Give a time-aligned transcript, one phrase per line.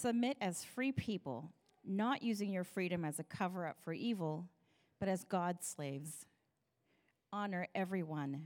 [0.00, 1.50] Submit as free people,
[1.84, 4.46] not using your freedom as a cover up for evil,
[5.00, 6.24] but as God's slaves.
[7.32, 8.44] Honor everyone.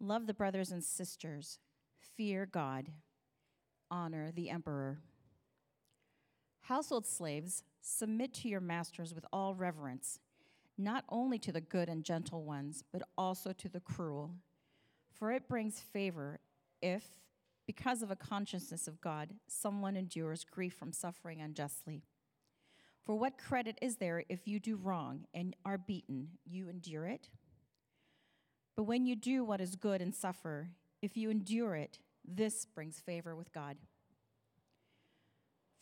[0.00, 1.58] Love the brothers and sisters.
[2.14, 2.90] Fear God.
[3.90, 4.98] Honor the emperor.
[6.60, 10.18] Household slaves, submit to your masters with all reverence,
[10.76, 14.34] not only to the good and gentle ones, but also to the cruel.
[15.10, 16.38] For it brings favor
[16.82, 17.02] if,
[17.66, 22.02] because of a consciousness of God, someone endures grief from suffering unjustly.
[23.04, 27.28] For what credit is there if you do wrong and are beaten, you endure it?
[28.76, 30.70] But when you do what is good and suffer,
[31.02, 33.76] if you endure it, this brings favor with God.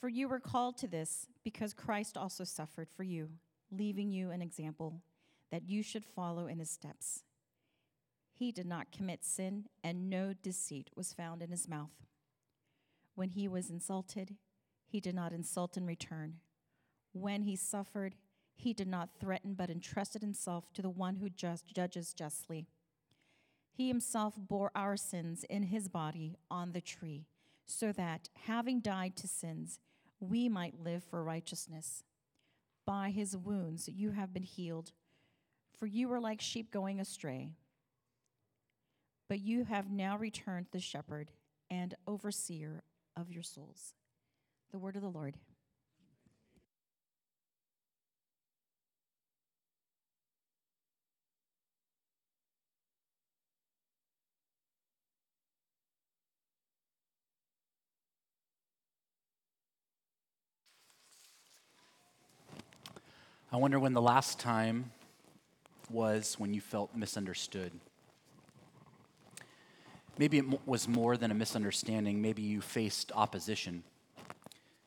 [0.01, 3.30] For you were called to this because Christ also suffered for you,
[3.70, 5.01] leaving you an example
[5.51, 7.23] that you should follow in his steps.
[8.37, 12.02] He did not commit sin, and no deceit was found in his mouth.
[13.15, 14.34] When he was insulted,
[14.84, 16.41] he did not insult in return.
[17.13, 18.16] When he suffered,
[18.57, 22.66] he did not threaten, but entrusted himself to the one who just judges justly.
[23.73, 27.26] He himself bore our sins in his body on the tree,
[27.66, 29.79] so that, having died to sins,
[30.19, 32.02] we might live for righteousness.
[32.85, 34.93] By his wounds you have been healed,
[35.76, 37.52] for you were like sheep going astray.
[39.28, 41.30] But you have now returned the shepherd
[41.70, 42.82] and overseer
[43.16, 43.94] of your souls.
[44.70, 45.36] The word of the Lord.
[63.54, 64.91] I wonder when the last time
[65.88, 67.70] was when you felt misunderstood.
[70.16, 72.22] Maybe it was more than a misunderstanding.
[72.22, 73.82] Maybe you faced opposition.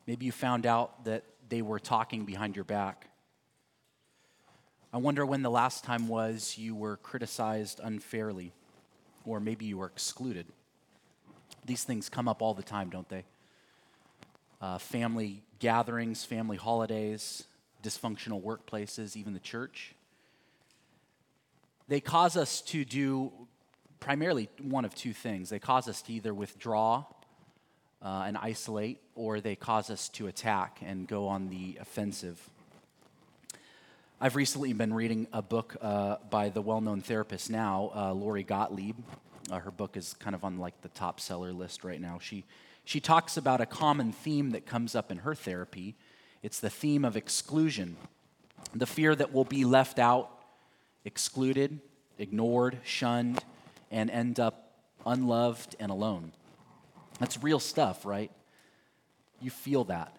[0.06, 3.08] Maybe you found out that they were talking behind your back.
[4.90, 8.52] I wonder when the last time was you were criticized unfairly,
[9.26, 10.46] or maybe you were excluded.
[11.66, 13.24] These things come up all the time, don't they?
[14.62, 17.44] Uh, family gatherings, family holidays,
[17.82, 19.94] dysfunctional workplaces, even the church.
[21.86, 23.32] They cause us to do
[24.00, 25.50] primarily one of two things.
[25.50, 27.04] They cause us to either withdraw
[28.02, 32.40] uh, and isolate, or they cause us to attack and go on the offensive.
[34.20, 38.42] I've recently been reading a book uh, by the well known therapist now, uh, Lori
[38.42, 38.96] Gottlieb.
[39.50, 42.18] Uh, her book is kind of on like the top seller list right now.
[42.20, 42.44] She,
[42.84, 45.94] she talks about a common theme that comes up in her therapy
[46.42, 47.96] it's the theme of exclusion,
[48.74, 50.30] the fear that we'll be left out,
[51.04, 51.80] excluded,
[52.18, 53.42] ignored, shunned,
[53.90, 54.72] and end up
[55.06, 56.32] unloved and alone.
[57.18, 58.30] That's real stuff, right?
[59.40, 60.14] You feel that.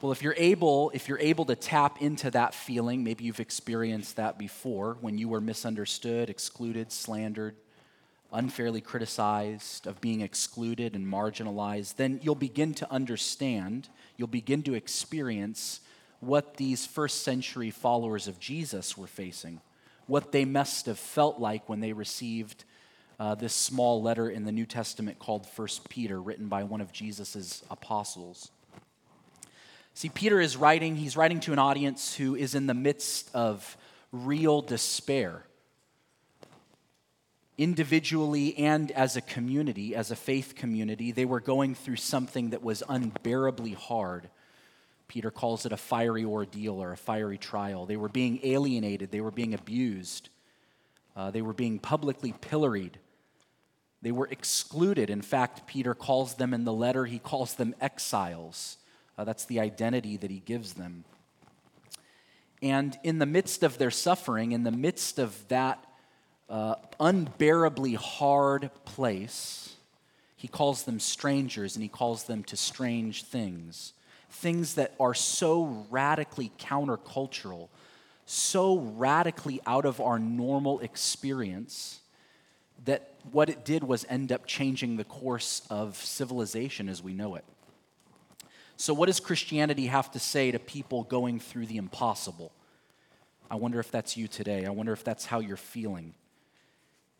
[0.00, 4.16] Well, if you're able, if you're able to tap into that feeling, maybe you've experienced
[4.16, 7.56] that before when you were misunderstood, excluded, slandered,
[8.32, 14.72] unfairly criticized, of being excluded and marginalized, then you'll begin to understand, you'll begin to
[14.72, 15.80] experience
[16.20, 19.60] what these first century followers of Jesus were facing,
[20.10, 22.64] what they must have felt like when they received
[23.20, 26.92] uh, this small letter in the New Testament called First Peter, written by one of
[26.92, 28.50] Jesus' apostles.
[29.94, 33.76] See, Peter is writing, he's writing to an audience who is in the midst of
[34.10, 35.44] real despair
[37.56, 42.64] individually and as a community, as a faith community, they were going through something that
[42.64, 44.28] was unbearably hard.
[45.10, 47.84] Peter calls it a fiery ordeal or a fiery trial.
[47.84, 50.28] They were being alienated, they were being abused,
[51.16, 52.96] uh, they were being publicly pilloried,
[54.02, 55.10] they were excluded.
[55.10, 58.78] In fact, Peter calls them in the letter, he calls them exiles.
[59.18, 61.04] Uh, that's the identity that he gives them.
[62.62, 65.84] And in the midst of their suffering, in the midst of that
[66.48, 69.74] uh, unbearably hard place,
[70.36, 73.92] he calls them strangers and he calls them to strange things.
[74.30, 77.68] Things that are so radically countercultural,
[78.24, 82.00] so radically out of our normal experience
[82.84, 87.34] that what it did was end up changing the course of civilization as we know
[87.34, 87.44] it.
[88.76, 92.52] So, what does Christianity have to say to people going through the impossible?
[93.50, 94.64] I wonder if that's you today.
[94.64, 96.14] I wonder if that's how you're feeling.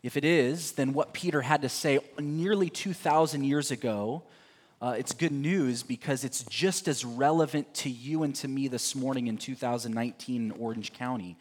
[0.01, 4.23] If it is, then what Peter had to say nearly 2,000 years ago,
[4.81, 8.95] uh, it's good news because it's just as relevant to you and to me this
[8.95, 11.37] morning in 2019 in Orange County.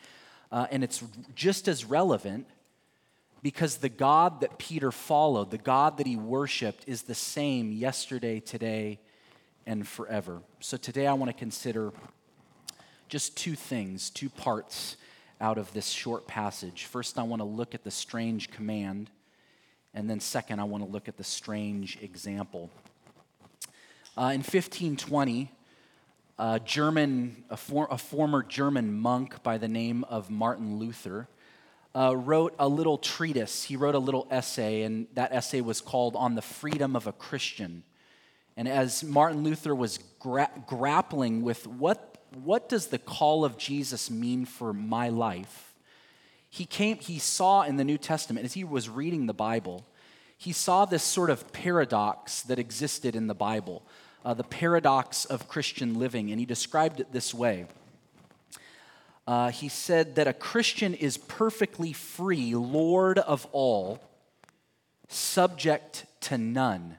[0.52, 1.02] Uh, and it's
[1.34, 2.46] just as relevant
[3.42, 8.40] because the God that Peter followed, the God that he worshiped, is the same yesterday,
[8.40, 9.00] today,
[9.64, 10.42] and forever.
[10.58, 11.92] So today I want to consider
[13.08, 14.98] just two things, two parts
[15.40, 16.84] out of this short passage.
[16.84, 19.08] First, I want to look at the strange command,
[19.94, 22.70] and then second, I want to look at the strange example.
[24.18, 25.52] Uh, in 1520,
[26.36, 31.28] a German, a, for, a, former German monk by the name of Martin Luther,
[31.94, 33.62] uh, wrote a little treatise.
[33.62, 37.12] He wrote a little essay, and that essay was called On the Freedom of a
[37.12, 37.84] Christian.
[38.56, 44.10] And as Martin Luther was gra- grappling with what, what does the call of Jesus
[44.10, 45.72] mean for my life,
[46.48, 49.84] he, came, he saw in the New Testament, as he was reading the Bible,
[50.40, 53.82] he saw this sort of paradox that existed in the Bible,
[54.24, 57.66] uh, the paradox of Christian living, and he described it this way.
[59.26, 64.00] Uh, he said that a Christian is perfectly free, Lord of all,
[65.08, 66.96] subject to none.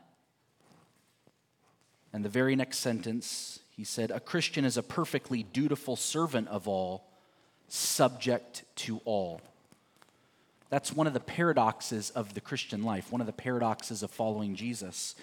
[2.14, 6.68] And the very next sentence, he said, A Christian is a perfectly dutiful servant of
[6.68, 7.08] all,
[7.68, 9.42] subject to all.
[10.72, 14.56] That's one of the paradoxes of the Christian life, one of the paradoxes of following
[14.56, 15.14] Jesus.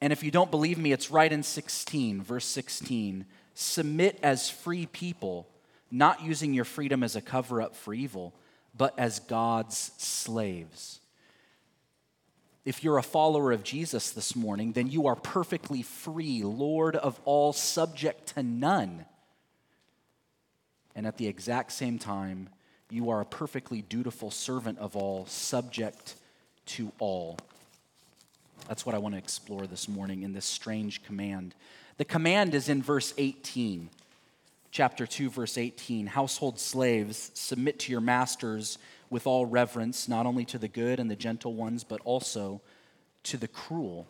[0.00, 3.26] And if you don't believe me, it's right in 16, verse 16.
[3.52, 5.46] Submit as free people,
[5.90, 8.32] not using your freedom as a cover up for evil,
[8.74, 11.00] but as God's slaves
[12.64, 17.20] if you're a follower of Jesus this morning, then you are perfectly free, Lord of
[17.24, 19.04] all, subject to none.
[20.94, 22.50] And at the exact same time,
[22.92, 26.14] you are a perfectly dutiful servant of all, subject
[26.66, 27.38] to all.
[28.68, 31.54] That's what I want to explore this morning in this strange command.
[31.96, 33.88] The command is in verse 18,
[34.70, 36.06] chapter 2, verse 18.
[36.06, 38.76] Household slaves, submit to your masters
[39.08, 42.60] with all reverence, not only to the good and the gentle ones, but also
[43.24, 44.06] to the cruel.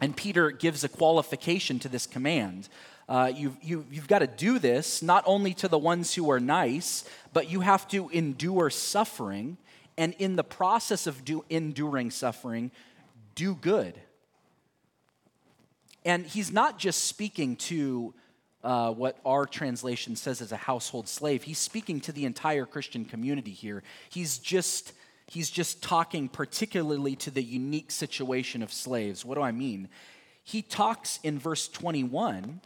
[0.00, 2.68] And Peter gives a qualification to this command.
[3.08, 6.40] Uh, you've, you, you've got to do this not only to the ones who are
[6.40, 9.56] nice, but you have to endure suffering.
[9.96, 12.70] And in the process of do, enduring suffering,
[13.34, 13.94] do good.
[16.04, 18.14] And he's not just speaking to
[18.64, 21.44] uh, what our translation says as a household slave.
[21.44, 23.82] He's speaking to the entire Christian community here.
[24.10, 24.92] He's just
[25.28, 29.24] he's just talking particularly to the unique situation of slaves.
[29.24, 29.88] What do I mean?
[30.42, 32.60] He talks in verse 21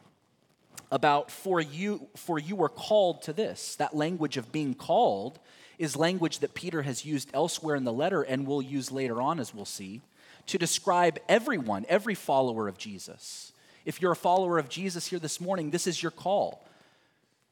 [0.91, 3.77] about for you for you were called to this.
[3.77, 5.39] That language of being called
[5.79, 9.41] is language that Peter has used elsewhere in the letter and will use later on
[9.41, 10.03] as we'll see
[10.47, 13.53] to describe everyone, every follower of Jesus.
[13.85, 16.65] If you're a follower of Jesus here this morning, this is your call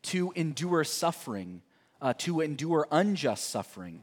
[0.03, 1.63] to endure suffering,
[2.03, 4.01] uh, to endure unjust suffering.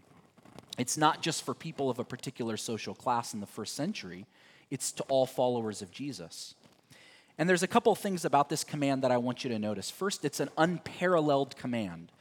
[0.78, 4.26] It's not just for people of a particular social class in the first century,
[4.72, 6.56] it's to all followers of Jesus.
[7.38, 9.92] And there's a couple things about this command that I want you to notice.
[9.92, 12.12] First, it's an unparalleled command.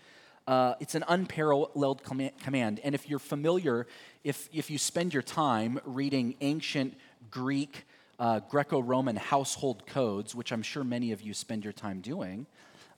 [0.46, 2.80] Uh, it's an unparalleled com- command.
[2.82, 3.86] And if you're familiar,
[4.24, 6.94] if, if you spend your time reading ancient
[7.30, 7.84] Greek
[8.18, 12.46] uh, Greco Roman household codes, which I'm sure many of you spend your time doing,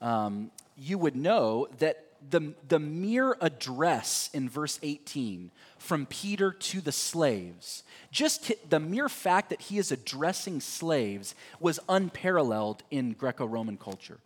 [0.01, 6.81] um, you would know that the, the mere address in verse 18 from Peter to
[6.81, 13.47] the slaves, just the mere fact that he is addressing slaves was unparalleled in Greco
[13.47, 14.19] Roman culture.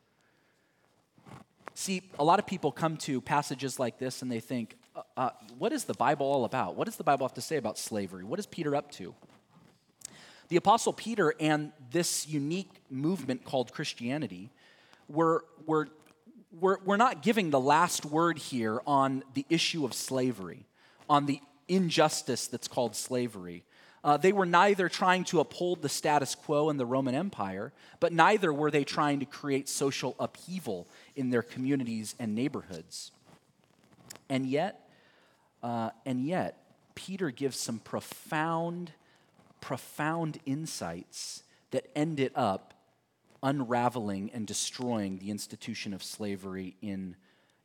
[1.75, 5.31] See, a lot of people come to passages like this and they think, uh, uh,
[5.59, 6.77] what is the Bible all about?
[6.77, 8.25] What does the Bible have to say about slavery?
[8.25, 9.15] What is Peter up to?
[10.49, 14.51] The Apostle Peter and this unique movement called Christianity
[15.09, 15.89] were, were,
[16.61, 20.67] were, were not giving the last word here on the issue of slavery,
[21.09, 23.65] on the injustice that's called slavery.
[24.03, 28.13] Uh, they were neither trying to uphold the status quo in the Roman Empire, but
[28.13, 30.87] neither were they trying to create social upheaval
[31.17, 33.13] in their communities and neighborhoods.
[34.29, 34.89] And yet,
[35.63, 36.57] uh, and yet,
[36.95, 38.93] Peter gives some profound
[39.61, 42.70] profound insights that ended up
[43.43, 47.17] unraveling and destroying the institution of slavery in,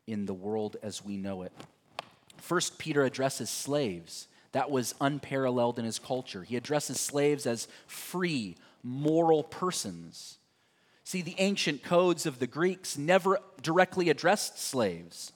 [0.07, 1.51] in the world as we know it.
[2.37, 4.27] First, Peter addresses slaves.
[4.51, 6.43] That was unparalleled in his culture.
[6.43, 10.37] He addresses slaves as free, moral persons.
[11.03, 15.33] See, the ancient codes of the Greeks never directly addressed slaves.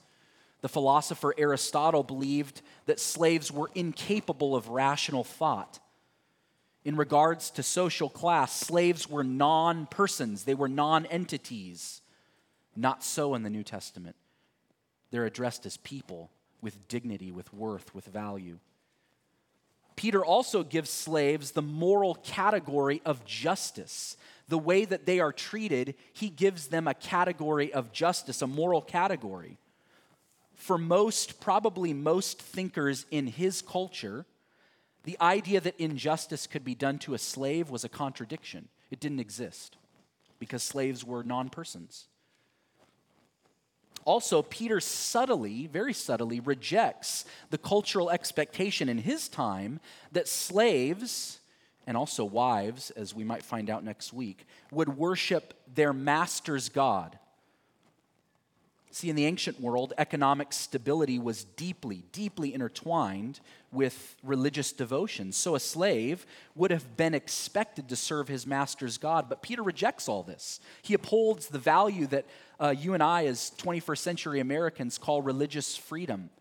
[0.62, 5.80] The philosopher Aristotle believed that slaves were incapable of rational thought
[6.86, 12.02] in regards to social class, slaves were non persons, they were non entities.
[12.76, 14.16] Not so in the New Testament.
[15.12, 16.32] They're addressed as people
[16.62, 18.60] with dignity, with worth, with value.
[19.96, 24.16] Peter also gives slaves the moral category of justice.
[24.48, 28.82] the way that they are treated, he gives them a category of justice, a moral
[28.82, 29.58] category.
[30.56, 34.26] For most, probably most thinkers in his culture,
[35.04, 38.68] the idea that injustice could be done to a slave was a contradiction.
[38.92, 39.78] It didn't exist
[40.40, 42.08] because slaves were non persons.
[44.06, 49.80] Also, Peter subtly, very subtly, rejects the cultural expectation in his time
[50.12, 51.40] that slaves,
[51.86, 57.19] and also wives, as we might find out next week, would worship their master's God.
[58.92, 63.40] See, in the ancient world, economic stability was deeply, deeply intertwined
[63.72, 65.32] with religious devotion.
[65.32, 69.30] So a slave would have been expected to serve his master's God.
[69.30, 70.60] But Peter rejects all this.
[70.82, 72.26] He upholds the value that
[72.60, 76.32] uh, you and I, as 21st century Americans, call religious freedom.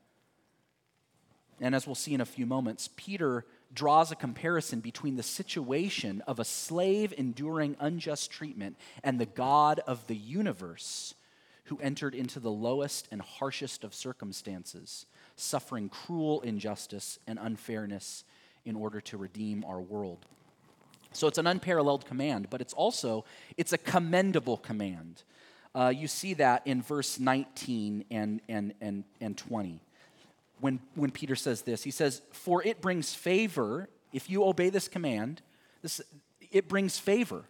[1.60, 6.22] And as we'll see in a few moments, Peter draws a comparison between the situation
[6.26, 11.12] of a slave enduring unjust treatment and the God of the universe
[11.68, 15.06] who entered into the lowest and harshest of circumstances,
[15.36, 18.24] suffering cruel injustice and unfairness
[18.64, 20.26] in order to redeem our world.
[21.12, 23.24] So it's an unparalleled command, but it's also
[23.56, 25.22] it's a commendable command.
[25.74, 29.80] Uh, you see that in verse 19 and, and, and, and 20.
[30.60, 34.88] When, when Peter says this, he says, For it brings favor, if you obey this
[34.88, 35.40] command,
[35.82, 36.00] this,
[36.50, 37.44] it brings favor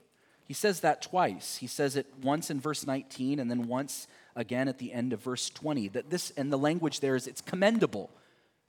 [0.49, 1.57] he says that twice.
[1.57, 5.21] He says it once in verse 19 and then once again at the end of
[5.21, 5.89] verse 20.
[5.89, 8.09] That this, and the language there is it's commendable,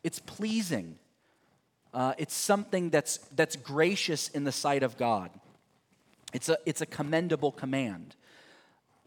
[0.04, 1.00] it's pleasing,
[1.94, 5.32] uh, it's something that's, that's gracious in the sight of God.
[6.34, 8.18] It's a, it's a commendable command.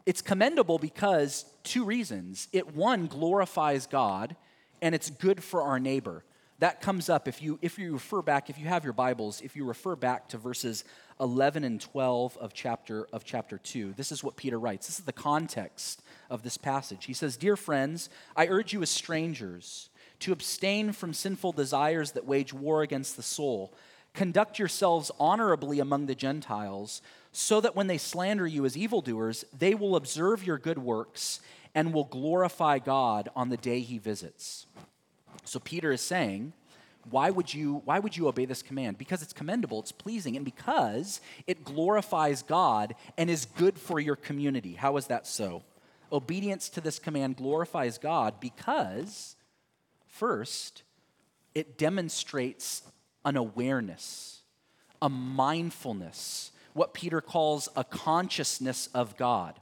[0.07, 2.47] It's commendable because two reasons.
[2.51, 4.35] It, one, glorifies God,
[4.81, 6.23] and it's good for our neighbor
[6.59, 9.55] that comes up if you if you refer back if you have your bibles if
[9.55, 10.85] you refer back to verses
[11.19, 14.87] 11 and 12 of chapter of chapter 2 this is what peter writes.
[14.87, 17.05] This is the context of this passage.
[17.05, 19.89] He says dear friends i urge you as strangers
[20.19, 23.73] to abstain from sinful desires that wage war against the soul.
[24.13, 27.01] Conduct yourselves honorably among the gentiles
[27.31, 31.39] so that when they slander you as evildoers they will observe your good works
[31.75, 34.67] and will glorify god on the day he visits.
[35.45, 36.53] So Peter is saying,
[37.09, 38.97] why would you why would you obey this command?
[38.97, 44.15] Because it's commendable, it's pleasing, and because it glorifies God and is good for your
[44.15, 44.73] community.
[44.73, 45.63] How is that so?
[46.11, 49.35] Obedience to this command glorifies God because
[50.07, 50.83] first,
[51.55, 52.83] it demonstrates
[53.25, 54.41] an awareness,
[55.01, 59.59] a mindfulness, what Peter calls a consciousness of God.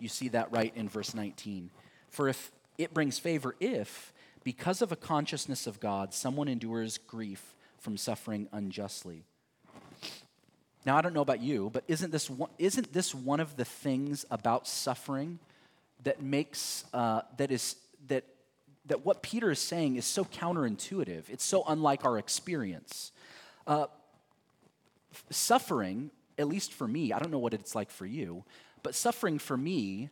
[0.00, 1.70] You see that right in verse 19.
[2.10, 4.12] For if it brings favor if,
[4.48, 9.22] because of a consciousness of God, someone endures grief from suffering unjustly.
[10.86, 13.66] Now, I don't know about you, but isn't this one, isn't this one of the
[13.66, 15.38] things about suffering
[16.02, 17.76] that makes, uh, that is,
[18.06, 18.24] that,
[18.86, 21.24] that what Peter is saying is so counterintuitive?
[21.28, 23.12] It's so unlike our experience.
[23.66, 23.84] Uh,
[25.28, 28.44] suffering, at least for me, I don't know what it's like for you,
[28.82, 30.08] but suffering for me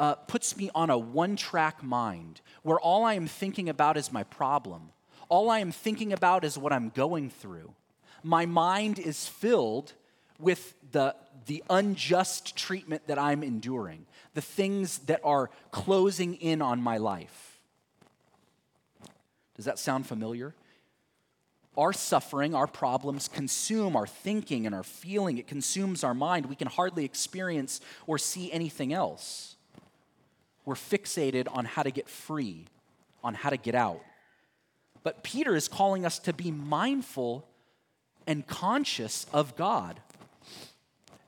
[0.00, 4.10] uh, puts me on a one track mind where all I am thinking about is
[4.10, 4.90] my problem.
[5.28, 7.74] All I am thinking about is what I'm going through.
[8.22, 9.92] My mind is filled
[10.38, 11.14] with the,
[11.46, 17.60] the unjust treatment that I'm enduring, the things that are closing in on my life.
[19.54, 20.54] Does that sound familiar?
[21.76, 25.36] Our suffering, our problems consume our thinking and our feeling.
[25.36, 26.46] It consumes our mind.
[26.46, 29.56] We can hardly experience or see anything else.
[30.64, 32.66] We're fixated on how to get free,
[33.24, 34.00] on how to get out.
[35.02, 37.48] But Peter is calling us to be mindful
[38.26, 40.00] and conscious of God.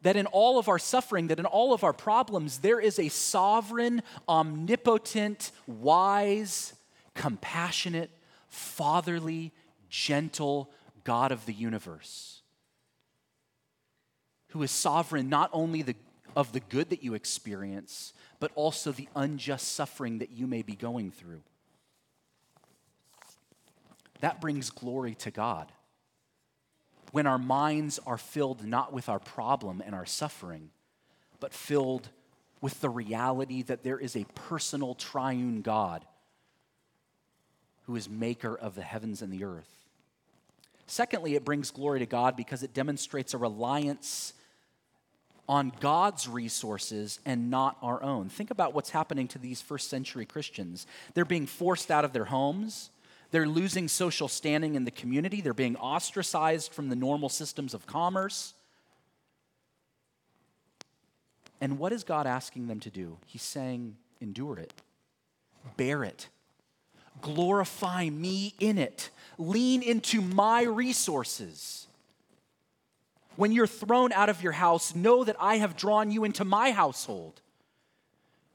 [0.02, 3.08] That in all of our suffering, that in all of our problems, there is a
[3.08, 6.74] sovereign, omnipotent, wise,
[7.14, 8.10] compassionate,
[8.48, 9.52] fatherly,
[9.88, 10.70] gentle
[11.04, 12.42] God of the universe
[14.52, 15.96] who is sovereign not only the,
[16.36, 20.74] of the good that you experience, but also the unjust suffering that you may be
[20.74, 21.42] going through.
[24.20, 25.70] That brings glory to God.
[27.10, 30.70] When our minds are filled not with our problem and our suffering,
[31.40, 32.08] but filled
[32.60, 36.04] with the reality that there is a personal triune God
[37.86, 39.68] who is maker of the heavens and the earth.
[40.86, 44.34] Secondly, it brings glory to God because it demonstrates a reliance
[45.48, 48.28] on God's resources and not our own.
[48.28, 50.86] Think about what's happening to these first century Christians.
[51.14, 52.90] They're being forced out of their homes.
[53.32, 55.40] They're losing social standing in the community.
[55.40, 58.54] They're being ostracized from the normal systems of commerce.
[61.60, 63.18] And what is God asking them to do?
[63.26, 64.72] He's saying, endure it,
[65.76, 66.28] bear it,
[67.20, 71.86] glorify me in it, lean into my resources.
[73.36, 76.70] When you're thrown out of your house, know that I have drawn you into my
[76.70, 77.40] household.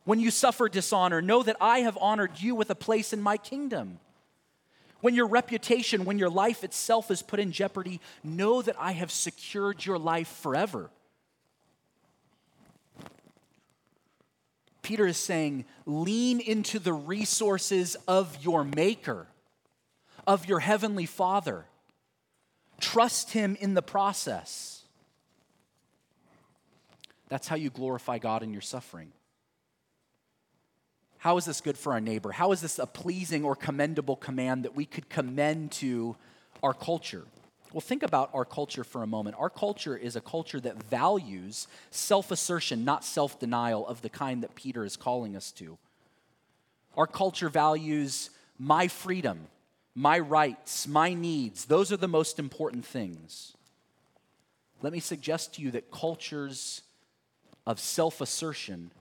[0.03, 3.37] When you suffer dishonor, know that I have honored you with a place in my
[3.37, 3.99] kingdom.
[5.01, 9.11] When your reputation, when your life itself is put in jeopardy, know that I have
[9.11, 10.89] secured your life forever.
[14.81, 19.27] Peter is saying, lean into the resources of your Maker,
[20.25, 21.65] of your Heavenly Father.
[22.79, 24.83] Trust Him in the process.
[27.29, 29.11] That's how you glorify God in your suffering.
[31.17, 32.31] How is this good for our neighbor?
[32.31, 36.15] How is this a pleasing or commendable command that we could commend to
[36.63, 37.25] our culture?
[37.73, 39.35] Well, think about our culture for a moment.
[39.37, 44.43] Our culture is a culture that values self assertion, not self denial, of the kind
[44.43, 45.77] that Peter is calling us to.
[46.95, 49.47] Our culture values my freedom,
[49.97, 51.65] my rights, my needs.
[51.65, 53.53] Those are the most important things.
[54.83, 56.83] Let me suggest to you that cultures
[57.65, 58.91] of self assertion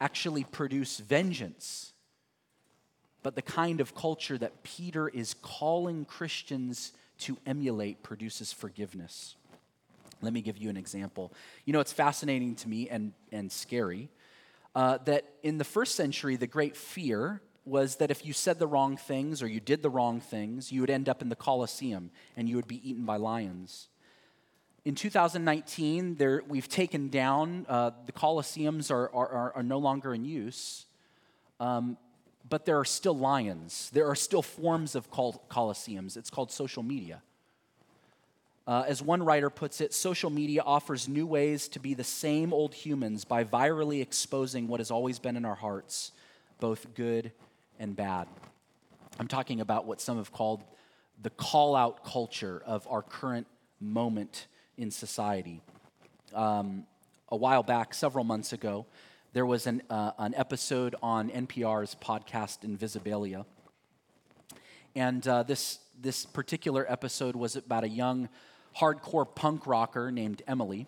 [0.00, 1.92] actually produce vengeance.
[3.24, 9.34] But the kind of culture that Peter is calling Christians to emulate produces forgiveness.
[10.22, 11.32] Let me give you an example.
[11.64, 14.10] You know, it's fascinating to me and, and scary
[14.76, 18.66] uh, that in the first century, the great fear was that if you said the
[18.66, 22.10] wrong things or you did the wrong things, you would end up in the Colosseum
[22.36, 23.88] and you would be eaten by lions.
[24.84, 30.24] In 2019, there, we've taken down, uh, the Colosseums are, are, are, no longer in
[30.24, 30.86] use,
[31.60, 31.98] um,
[32.48, 33.90] but there are still lions.
[33.92, 36.16] There are still forms of col- Colosseums.
[36.16, 37.20] It's called social media.
[38.66, 42.54] Uh, as one writer puts it, social media offers new ways to be the same
[42.54, 46.12] old humans by virally exposing what has always been in our hearts,
[46.58, 47.32] both good
[47.80, 48.28] and bad.
[49.18, 50.62] I'm talking about what some have called
[51.20, 53.46] the call out culture of our current
[53.80, 55.62] moment in society.
[56.34, 56.86] Um,
[57.30, 58.86] a while back, several months ago,
[59.32, 63.44] there was an, uh, an episode on NPR's podcast Invisibilia.
[64.94, 68.28] And uh, this, this particular episode was about a young
[68.78, 70.86] hardcore punk rocker named Emily.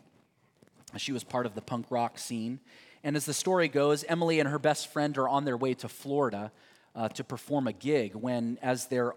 [0.97, 2.61] She was part of the punk rock scene.
[3.05, 5.89] And as the story goes, Emily and her best friend are on their way to
[5.89, 6.53] Florida
[6.95, 9.15] uh, to perform a gig when, as they're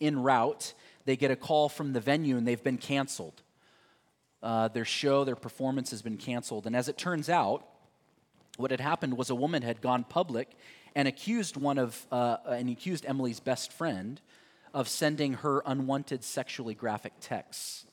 [0.00, 3.42] en route, they get a call from the venue and they've been canceled.
[4.42, 6.66] Uh, their show, their performance has been canceled.
[6.66, 7.66] And as it turns out,
[8.56, 10.50] what had happened was a woman had gone public
[10.94, 14.20] and accused one of uh, and accused Emily's best friend
[14.72, 17.86] of sending her unwanted sexually graphic texts.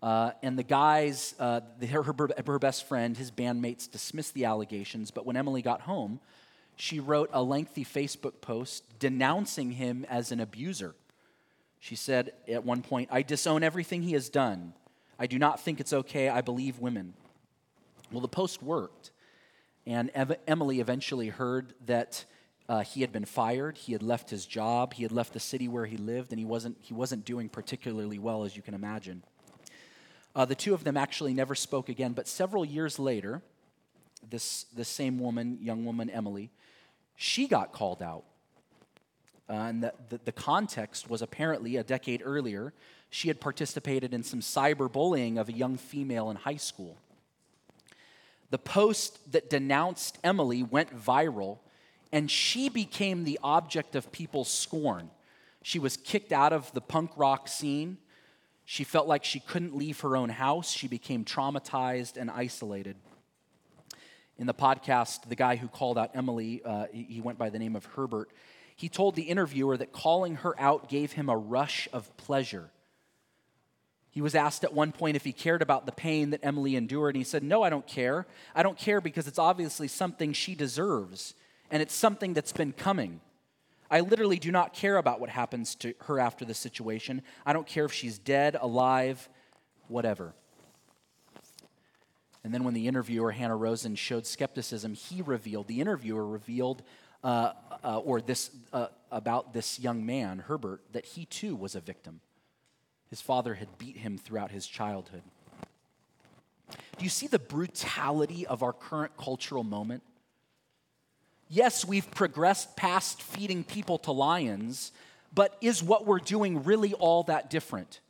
[0.00, 5.10] Uh, and the guys, uh, the, her, her best friend, his bandmates dismissed the allegations.
[5.10, 6.20] But when Emily got home,
[6.78, 10.94] she wrote a lengthy Facebook post denouncing him as an abuser.
[11.80, 14.72] She said at one point, I disown everything he has done.
[15.18, 16.28] I do not think it's okay.
[16.28, 17.14] I believe women.
[18.12, 19.10] Well, the post worked.
[19.86, 20.10] And
[20.46, 22.24] Emily eventually heard that
[22.68, 23.76] uh, he had been fired.
[23.76, 24.94] He had left his job.
[24.94, 28.18] He had left the city where he lived, and he wasn't, he wasn't doing particularly
[28.18, 29.24] well, as you can imagine.
[30.36, 33.42] Uh, the two of them actually never spoke again, but several years later,
[34.28, 36.50] this, this same woman, young woman, Emily,
[37.20, 38.22] she got called out.
[39.50, 42.72] Uh, and the, the, the context was apparently a decade earlier,
[43.10, 46.96] she had participated in some cyberbullying of a young female in high school.
[48.50, 51.58] The post that denounced Emily went viral,
[52.12, 55.10] and she became the object of people's scorn.
[55.62, 57.98] She was kicked out of the punk rock scene.
[58.64, 60.70] She felt like she couldn't leave her own house.
[60.70, 62.96] She became traumatized and isolated.
[64.38, 67.74] In the podcast, the guy who called out Emily, uh, he went by the name
[67.74, 68.30] of Herbert,
[68.76, 72.70] he told the interviewer that calling her out gave him a rush of pleasure.
[74.10, 77.16] He was asked at one point if he cared about the pain that Emily endured,
[77.16, 78.26] and he said, No, I don't care.
[78.54, 81.34] I don't care because it's obviously something she deserves,
[81.70, 83.20] and it's something that's been coming.
[83.90, 87.22] I literally do not care about what happens to her after the situation.
[87.44, 89.28] I don't care if she's dead, alive,
[89.88, 90.34] whatever.
[92.44, 96.82] And then when the interviewer, Hanna Rosin, showed skepticism, he revealed, the interviewer revealed,
[97.24, 101.80] uh, uh, or this, uh, about this young man, Herbert, that he too was a
[101.80, 102.20] victim.
[103.10, 105.22] His father had beat him throughout his childhood.
[106.70, 110.02] Do you see the brutality of our current cultural moment?
[111.48, 114.92] Yes, we've progressed past feeding people to lions,
[115.34, 118.00] but is what we're doing really all that different?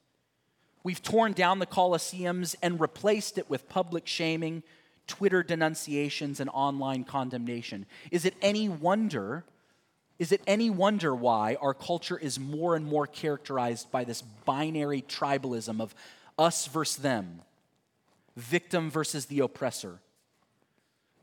[0.82, 4.62] We've torn down the Colosseums and replaced it with public shaming,
[5.06, 7.86] Twitter denunciations, and online condemnation.
[8.10, 9.44] Is it any wonder?
[10.18, 15.02] Is it any wonder why our culture is more and more characterized by this binary
[15.02, 15.94] tribalism of
[16.38, 17.42] us versus them,
[18.36, 20.00] victim versus the oppressor?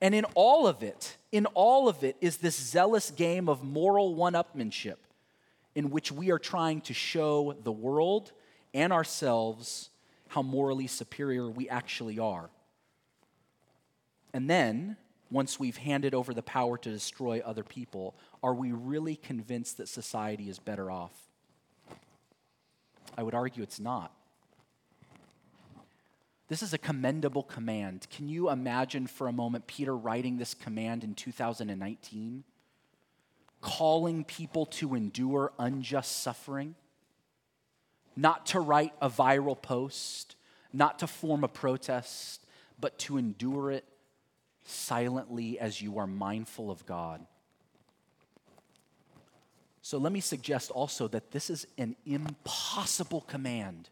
[0.02, 4.16] And in all of it, in all of it is this zealous game of moral
[4.16, 4.98] one upmanship
[5.74, 8.32] in which we are trying to show the world
[8.76, 9.90] and ourselves
[10.28, 12.50] how morally superior we actually are.
[14.34, 14.98] And then,
[15.32, 19.88] once we've handed over the power to destroy other people, are we really convinced that
[19.88, 21.14] society is better off?
[23.18, 24.12] I would argue it's not.
[26.50, 28.08] This is a commendable command.
[28.12, 32.44] Can you imagine for a moment Peter writing this command in 2019?
[33.62, 36.76] Calling people to endure unjust suffering?
[38.16, 40.36] Not to write a viral post,
[40.72, 42.46] not to form a protest,
[42.80, 43.86] but to endure it
[44.64, 47.26] silently as you are mindful of God.
[49.82, 53.90] So let me suggest also that this is an impossible command.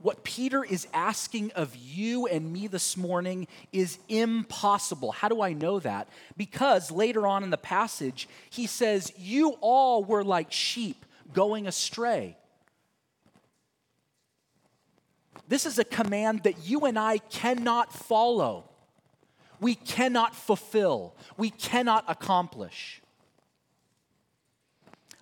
[0.00, 5.12] What Peter is asking of you and me this morning is impossible.
[5.12, 6.08] How do I know that?
[6.36, 12.36] Because later on in the passage, he says, You all were like sheep going astray.
[15.50, 18.70] This is a command that you and I cannot follow,
[19.60, 23.02] we cannot fulfill, we cannot accomplish.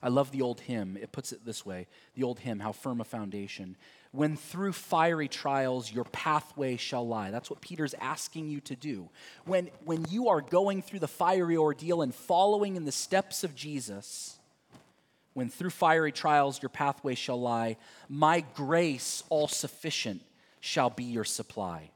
[0.00, 0.96] I love the old hymn.
[0.96, 3.76] It puts it this way the old hymn, How Firm a Foundation
[4.12, 7.30] when through fiery trials your pathway shall lie.
[7.30, 9.08] That's what Peter's asking you to do.
[9.44, 13.54] When, when you are going through the fiery ordeal and following in the steps of
[13.54, 14.37] Jesus,
[15.38, 17.76] when through fiery trials your pathway shall lie,
[18.08, 20.20] my grace all sufficient
[20.58, 21.90] shall be your supply.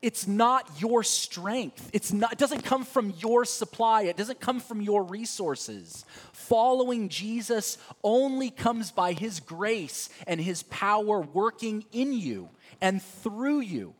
[0.00, 1.90] It's not your strength.
[1.92, 4.02] It's not, it doesn't come from your supply.
[4.02, 6.04] It doesn't come from your resources.
[6.32, 12.48] Following Jesus only comes by his grace and his power working in you
[12.80, 13.94] and through you.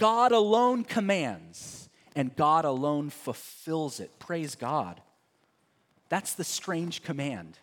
[0.00, 4.18] God alone commands, and God alone fulfills it.
[4.18, 5.00] Praise God.
[6.12, 7.56] That's the strange command.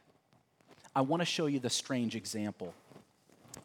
[0.96, 2.74] I want to show you the strange example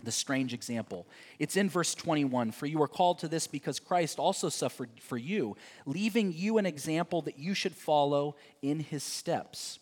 [0.03, 1.07] the strange example.
[1.38, 5.16] It's in verse 21 For you are called to this because Christ also suffered for
[5.16, 9.79] you, leaving you an example that you should follow in his steps.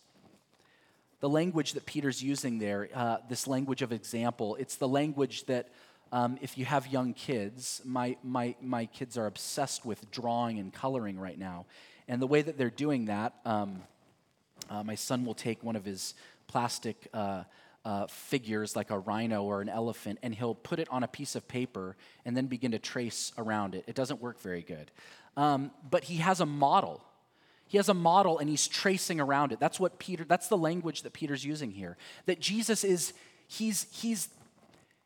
[1.18, 5.70] The language that Peter's using there, uh, this language of example, it's the language that
[6.12, 10.72] um, if you have young kids, my, my, my kids are obsessed with drawing and
[10.72, 11.66] coloring right now.
[12.06, 13.82] And the way that they're doing that, um,
[14.72, 16.14] uh, my son will take one of his
[16.46, 17.08] plastic.
[17.12, 17.44] Uh,
[17.84, 21.34] uh, figures like a rhino or an elephant, and he'll put it on a piece
[21.34, 23.82] of paper and then begin to trace around it.
[23.88, 24.92] It doesn't work very good.
[25.36, 27.02] Um, but he has a model.
[27.66, 29.58] He has a model and he's tracing around it.
[29.58, 31.96] That's what Peter, that's the language that Peter's using here.
[32.26, 33.14] That Jesus is,
[33.48, 34.28] he's, he's,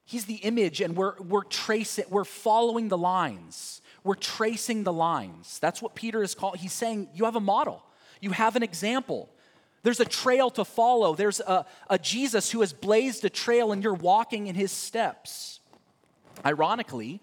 [0.05, 3.81] he's the image and we're, we're tracing, we're following the lines.
[4.03, 5.61] We're tracing the lines.
[5.61, 6.57] That's what Peter is called.
[6.57, 7.85] He's saying, you have a model.
[8.21, 9.31] You have an example.
[9.87, 11.15] There's a trail to follow.
[11.15, 15.61] There's a, a Jesus who has blazed a trail and you're walking in his steps.
[16.45, 17.21] Ironically,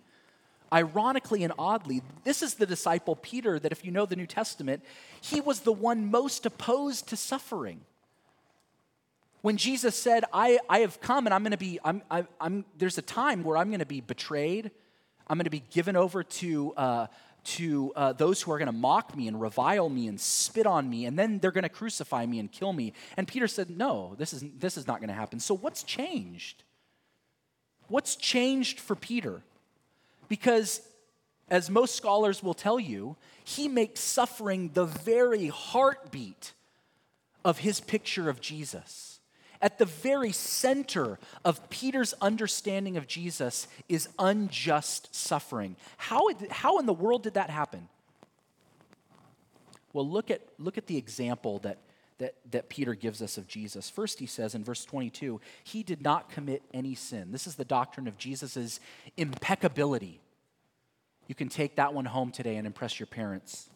[0.71, 4.81] ironically and oddly, this is the disciple Peter that, if you know the New Testament,
[5.19, 7.81] he was the one most opposed to suffering.
[9.41, 12.63] When Jesus said, I, I have come and I'm going to be, I'm, I, am
[12.77, 14.71] there's a time where I'm going to be betrayed,
[15.27, 17.07] I'm going to be given over to, uh,
[17.43, 20.89] to uh, those who are going to mock me and revile me and spit on
[20.89, 22.93] me, and then they're going to crucify me and kill me.
[23.17, 25.39] And Peter said, No, this is, this is not going to happen.
[25.39, 26.63] So, what's changed?
[27.87, 29.41] What's changed for Peter?
[30.29, 30.81] Because,
[31.49, 36.53] as most scholars will tell you, he makes suffering the very heartbeat
[37.43, 39.12] of his picture of Jesus
[39.63, 45.77] at the very center of Peter's understanding of Jesus is unjust suffering.
[45.95, 47.87] How, how in the world did that happen?
[49.93, 51.77] Well, look at, look at the example that,
[52.17, 53.89] that, that Peter gives us of Jesus.
[53.89, 57.31] First, he says in verse 22, he did not commit any sin.
[57.31, 58.81] This is the doctrine of Jesus'
[59.15, 60.19] impeccability.
[61.27, 63.69] You can take that one home today and impress your parents.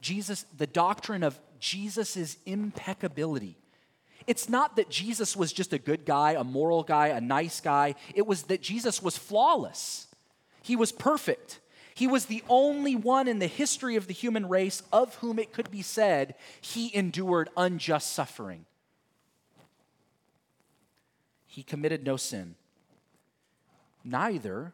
[0.00, 3.56] Jesus, the doctrine of Jesus' impeccability.
[4.26, 7.94] It's not that Jesus was just a good guy, a moral guy, a nice guy.
[8.14, 10.06] It was that Jesus was flawless.
[10.62, 11.60] He was perfect.
[11.94, 15.52] He was the only one in the history of the human race of whom it
[15.52, 18.64] could be said he endured unjust suffering.
[21.46, 22.56] He committed no sin.
[24.04, 24.72] Neither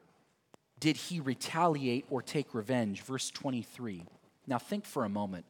[0.79, 3.03] did he retaliate or take revenge?
[3.03, 4.05] Verse 23.
[4.47, 5.45] Now think for a moment.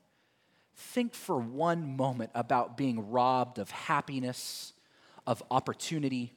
[0.80, 4.72] Think for one moment about being robbed of happiness,
[5.26, 6.32] of opportunity,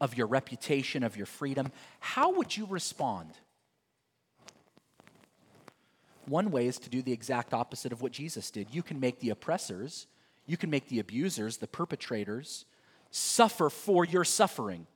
[0.00, 1.70] of your reputation, of your freedom.
[2.00, 3.30] How would you respond?
[6.26, 8.66] One way is to do the exact opposite of what Jesus did.
[8.72, 10.08] You can make the oppressors,
[10.44, 12.64] you can make the abusers, the perpetrators,
[13.12, 14.88] suffer for your suffering.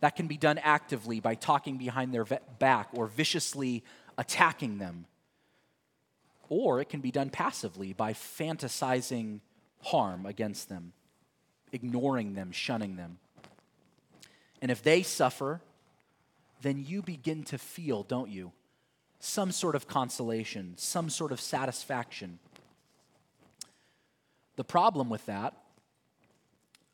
[0.00, 3.84] That can be done actively by talking behind their back or viciously
[4.16, 5.04] attacking them.
[6.50, 9.40] Or it can be done passively by fantasizing
[9.82, 10.92] harm against them,
[11.72, 13.18] ignoring them, shunning them.
[14.60, 15.62] And if they suffer,
[16.60, 18.52] then you begin to feel, don't you,
[19.20, 22.38] some sort of consolation, some sort of satisfaction.
[24.56, 25.54] The problem with that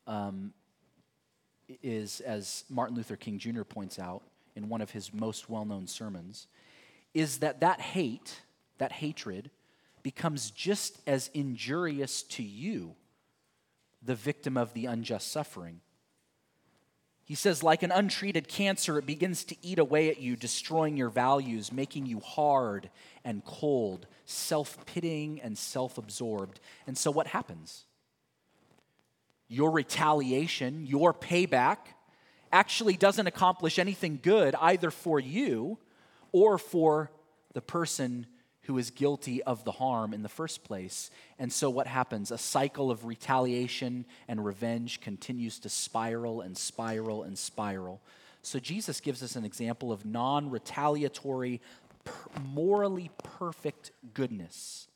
[0.06, 0.52] um,
[1.82, 3.62] is, as Martin Luther King Jr.
[3.62, 4.22] points out
[4.54, 6.46] in one of his most well known sermons,
[7.14, 8.40] is that that hate,
[8.78, 9.50] that hatred,
[10.02, 12.94] becomes just as injurious to you,
[14.02, 15.80] the victim of the unjust suffering.
[17.24, 21.08] He says, like an untreated cancer, it begins to eat away at you, destroying your
[21.08, 22.88] values, making you hard
[23.24, 26.60] and cold, self pitying and self absorbed.
[26.86, 27.86] And so, what happens?
[29.48, 31.78] your retaliation, your payback,
[32.52, 35.78] actually doesn't accomplish anything good either for you
[36.32, 37.10] or for
[37.52, 38.26] the person
[38.66, 41.10] who is guilty of the harm in the first place.
[41.38, 42.30] And so, what happens?
[42.30, 48.00] A cycle of retaliation and revenge continues to spiral and spiral and spiral.
[48.42, 51.60] So, Jesus gives us an example of non retaliatory,
[52.44, 54.88] morally perfect goodness.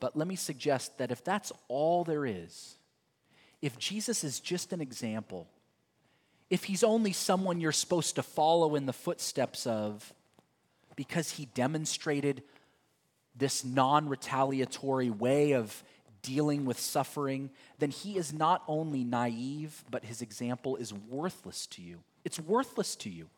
[0.00, 2.76] But let me suggest that if that's all there is,
[3.60, 5.48] if Jesus is just an example,
[6.50, 10.14] if he's only someone you're supposed to follow in the footsteps of
[10.98, 12.42] because he demonstrated
[13.36, 15.84] this non retaliatory way of
[16.22, 21.82] dealing with suffering, then he is not only naive, but his example is worthless to
[21.82, 22.00] you.
[22.24, 23.28] It's worthless to you.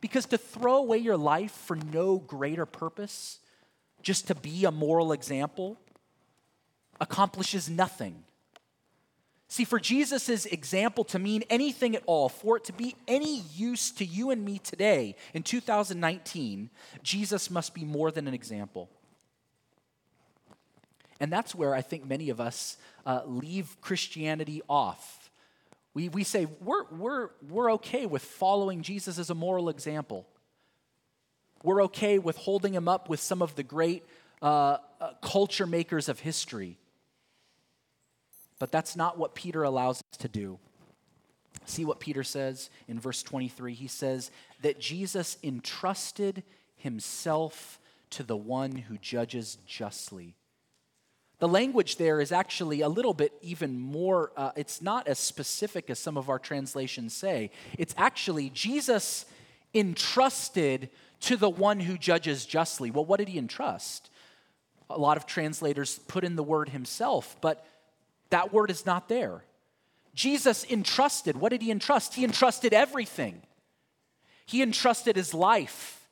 [0.00, 3.40] Because to throw away your life for no greater purpose
[4.00, 5.78] just to be a moral example
[7.00, 8.22] accomplishes nothing.
[9.50, 13.90] See, for Jesus' example to mean anything at all, for it to be any use
[13.92, 16.68] to you and me today in 2019,
[17.02, 18.90] Jesus must be more than an example.
[21.18, 25.30] And that's where I think many of us uh, leave Christianity off.
[25.94, 30.26] We, we say we're, we're, we're okay with following Jesus as a moral example.
[31.62, 34.04] We're okay with holding him up with some of the great
[34.42, 36.76] uh, uh, culture makers of history.
[38.58, 40.58] But that's not what Peter allows us to do.
[41.64, 43.74] See what Peter says in verse 23?
[43.74, 44.30] He says
[44.62, 46.42] that Jesus entrusted
[46.76, 47.78] himself
[48.10, 50.34] to the one who judges justly.
[51.40, 55.88] The language there is actually a little bit even more, uh, it's not as specific
[55.88, 57.50] as some of our translations say.
[57.76, 59.24] It's actually Jesus
[59.72, 60.90] entrusted
[61.20, 62.90] to the one who judges justly.
[62.90, 64.10] Well, what did he entrust?
[64.90, 67.64] A lot of translators put in the word himself, but
[68.30, 69.44] that word is not there.
[70.14, 71.36] Jesus entrusted.
[71.36, 72.14] What did he entrust?
[72.14, 73.42] He entrusted everything.
[74.46, 76.08] He entrusted his life.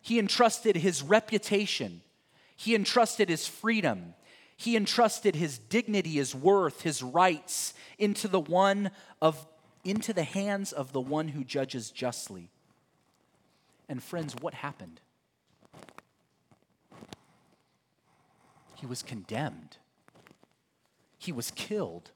[0.00, 2.02] He entrusted his reputation.
[2.54, 4.14] He entrusted his freedom.
[4.56, 9.46] He entrusted his dignity, his worth, his rights into the one of
[9.84, 12.50] into the hands of the one who judges justly.
[13.88, 15.00] And friends, what happened?
[18.74, 19.76] He was condemned.
[21.26, 22.12] He was killed.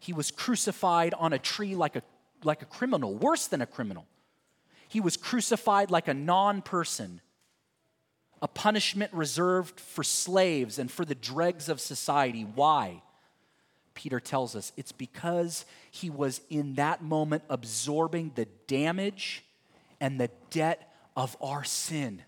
[0.00, 2.02] He was crucified on a tree like a,
[2.42, 4.04] like a criminal, worse than a criminal.
[4.88, 7.20] He was crucified like a non person,
[8.42, 12.42] a punishment reserved for slaves and for the dregs of society.
[12.42, 13.00] Why?
[13.94, 19.44] Peter tells us it's because he was in that moment absorbing the damage
[20.00, 22.24] and the debt of our sin.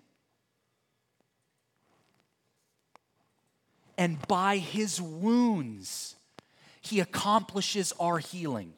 [3.98, 6.16] And by his wounds,
[6.81, 8.72] he accomplishes our healing.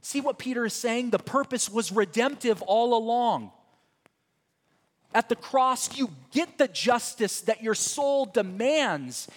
[0.00, 1.10] See what Peter is saying?
[1.10, 3.52] The purpose was redemptive all along.
[5.14, 9.28] At the cross, you get the justice that your soul demands.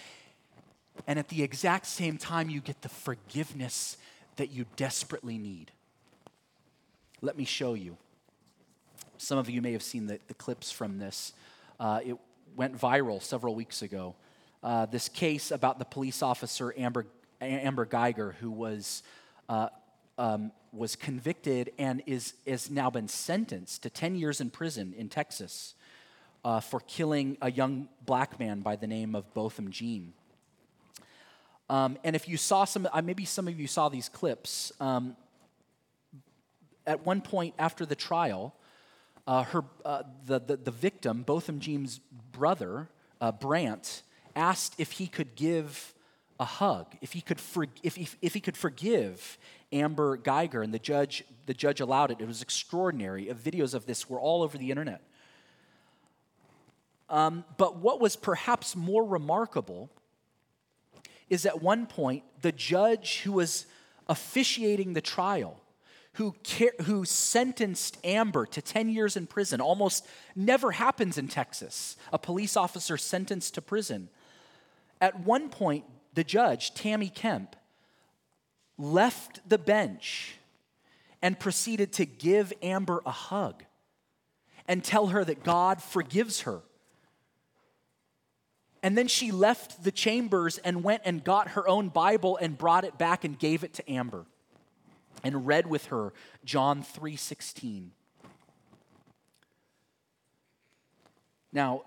[1.06, 3.96] And at the exact same time, you get the forgiveness
[4.36, 5.70] that you desperately need.
[7.20, 7.96] Let me show you.
[9.18, 11.32] Some of you may have seen the, the clips from this.
[11.78, 12.16] Uh, it
[12.54, 14.14] went viral several weeks ago.
[14.66, 17.06] Uh, this case about the police officer Amber,
[17.40, 19.04] Amber Guyger, who was
[19.48, 19.68] uh,
[20.18, 25.08] um, was convicted and is, is now been sentenced to 10 years in prison in
[25.08, 25.74] Texas
[26.44, 30.12] uh, for killing a young black man by the name of Botham Jean.
[31.70, 34.72] Um, and if you saw some, uh, maybe some of you saw these clips.
[34.80, 35.16] Um,
[36.88, 38.52] at one point after the trial,
[39.28, 42.00] uh, her, uh, the, the, the, victim, Botham Jean's
[42.32, 42.88] brother,
[43.20, 44.02] uh, Brandt,
[44.36, 45.94] asked if he could give
[46.38, 49.38] a hug, if he could, for, if, if, if he could forgive
[49.72, 52.20] Amber Guyger, and the judge, the judge allowed it.
[52.20, 53.26] It was extraordinary.
[53.26, 55.02] Videos of this were all over the internet.
[57.08, 59.90] Um, but what was perhaps more remarkable
[61.28, 63.66] is at one point, the judge who was
[64.08, 65.60] officiating the trial,
[66.14, 66.34] who,
[66.82, 72.56] who sentenced Amber to 10 years in prison, almost never happens in Texas, a police
[72.56, 74.08] officer sentenced to prison.
[75.00, 77.56] At one point, the judge, Tammy Kemp,
[78.78, 80.36] left the bench
[81.22, 83.64] and proceeded to give Amber a hug
[84.68, 86.60] and tell her that God forgives her.
[88.82, 92.84] And then she left the chambers and went and got her own Bible and brought
[92.84, 94.26] it back and gave it to Amber
[95.24, 96.12] and read with her
[96.44, 97.90] John 3:16.
[101.52, 101.84] Now,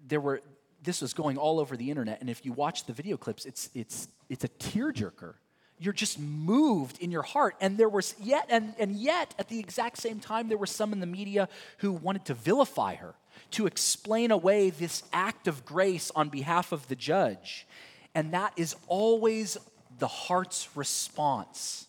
[0.00, 0.42] there were
[0.86, 3.68] this was going all over the internet and if you watch the video clips it's
[3.74, 5.34] it's it's a tearjerker
[5.78, 7.56] you're just moved in your heart.
[7.60, 10.92] And there was yet, and, and yet, at the exact same time, there were some
[10.92, 13.14] in the media who wanted to vilify her,
[13.52, 17.66] to explain away this act of grace on behalf of the judge.
[18.14, 19.58] And that is always
[19.98, 21.86] the heart's response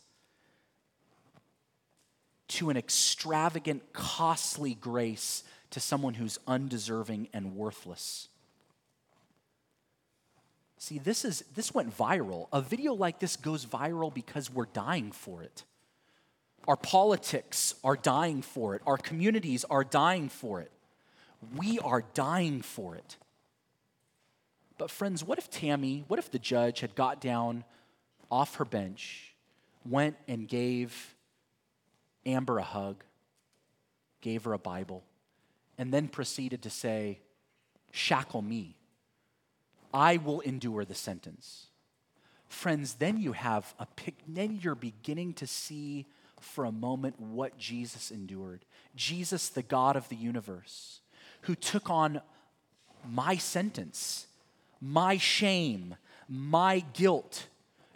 [2.50, 8.28] to an extravagant, costly grace to someone who's undeserving and worthless.
[10.78, 12.48] See, this, is, this went viral.
[12.54, 15.63] A video like this goes viral because we're dying for it.
[16.68, 18.82] Our politics are dying for it.
[18.86, 20.72] Our communities are dying for it.
[21.56, 23.18] We are dying for it.
[24.78, 27.63] But, friends, what if Tammy, what if the judge had got down
[28.30, 29.34] off her bench,
[29.86, 31.16] went and gave
[32.26, 33.04] Amber a hug,
[34.22, 35.04] gave her a Bible,
[35.78, 37.20] and then proceeded to say,
[37.92, 38.77] Shackle me.
[39.98, 41.66] I will endure the sentence.
[42.48, 46.06] Friends, then you have a pic, then you're beginning to see
[46.40, 48.64] for a moment what Jesus endured.
[48.96, 51.00] Jesus, the God of the universe,
[51.42, 52.22] who took on
[53.10, 54.28] my sentence,
[54.80, 55.96] my shame,
[56.30, 57.48] my guilt.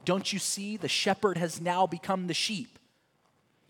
[0.03, 0.77] Don't you see?
[0.77, 2.79] The shepherd has now become the sheep.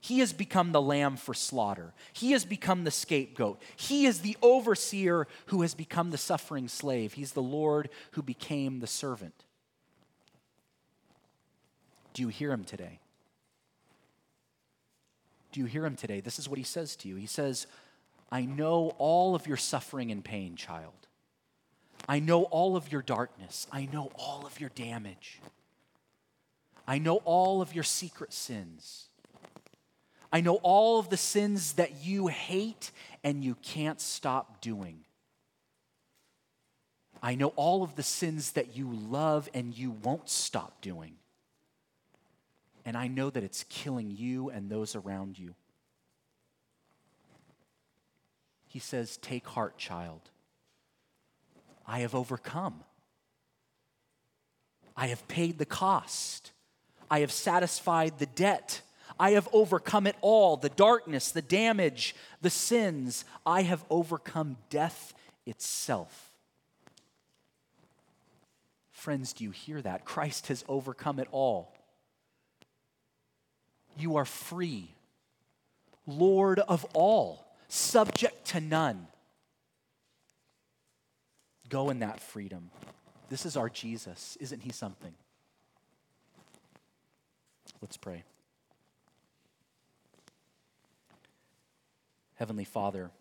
[0.03, 1.93] He has become the lamb for slaughter.
[2.11, 3.61] He has become the scapegoat.
[3.75, 7.13] He is the overseer who has become the suffering slave.
[7.13, 9.45] He's the Lord who became the servant.
[12.13, 12.99] Do you hear him today?
[15.51, 16.19] Do you hear him today?
[16.19, 17.15] This is what he says to you.
[17.15, 17.67] He says,
[18.31, 20.93] I know all of your suffering and pain, child.
[22.09, 23.67] I know all of your darkness.
[23.71, 25.39] I know all of your damage.
[26.87, 29.09] I know all of your secret sins.
[30.31, 32.91] I know all of the sins that you hate
[33.23, 35.01] and you can't stop doing.
[37.21, 41.15] I know all of the sins that you love and you won't stop doing.
[42.85, 45.53] And I know that it's killing you and those around you.
[48.67, 50.21] He says, Take heart, child.
[51.85, 52.83] I have overcome.
[54.95, 56.51] I have paid the cost.
[57.09, 58.81] I have satisfied the debt.
[59.19, 63.25] I have overcome it all the darkness, the damage, the sins.
[63.45, 65.13] I have overcome death
[65.45, 66.29] itself.
[68.91, 70.05] Friends, do you hear that?
[70.05, 71.73] Christ has overcome it all.
[73.97, 74.93] You are free,
[76.05, 79.07] Lord of all, subject to none.
[81.69, 82.69] Go in that freedom.
[83.29, 84.37] This is our Jesus.
[84.39, 85.13] Isn't he something?
[87.81, 88.23] Let's pray.
[92.41, 93.11] Heavenly Father,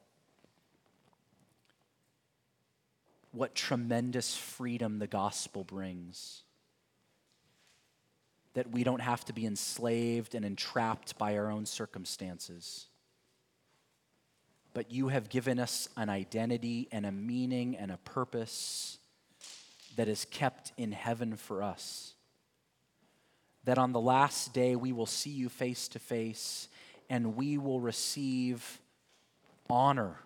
[3.33, 6.41] what tremendous freedom the gospel brings.
[8.55, 12.87] That we don't have to be enslaved and entrapped by our own circumstances.
[14.73, 18.97] But you have given us an identity and a meaning and a purpose
[19.97, 22.15] that is kept in heaven for us.
[23.65, 26.69] That on the last day we will see you face to face
[27.11, 28.81] and we will receive
[29.71, 30.17] honor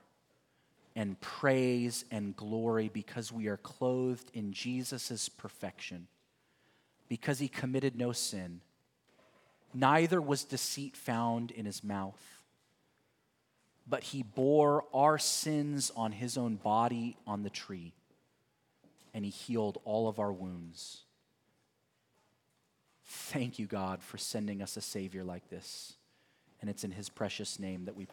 [0.96, 6.06] and praise and glory because we are clothed in Jesus' perfection,
[7.08, 8.60] because he committed no sin,
[9.72, 12.20] neither was deceit found in his mouth.
[13.86, 17.92] But he bore our sins on his own body on the tree,
[19.12, 21.02] and he healed all of our wounds.
[23.04, 25.94] Thank you, God, for sending us a Savior like this.
[26.60, 28.12] And it's in his precious name that we pray.